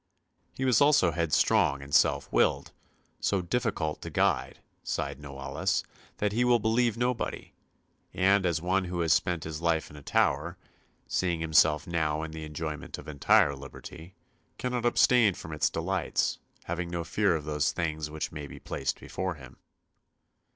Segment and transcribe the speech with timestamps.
[0.57, 2.71] He was also headstrong and self willed,
[3.19, 5.83] "so difficult to guide," sighed Noailles,
[6.17, 7.53] "that he will believe nobody;
[8.11, 10.57] and as one who has spent his life in a tower,
[11.05, 14.15] seeing himself now in the enjoyment of entire liberty,
[14.57, 18.99] cannot abstain from its delights, having no fear of those things which may be placed
[18.99, 19.57] before him."